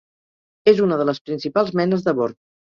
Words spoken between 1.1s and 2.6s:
les principals menes de bor.